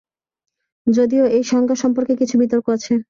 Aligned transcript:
যদিও 0.87 1.23
এই 1.35 1.43
সংজ্ঞা 1.43 1.75
সম্পর্কে 1.75 2.13
কিছু 2.21 2.35
বিতর্ক 2.41 2.65
আছে। 2.75 2.93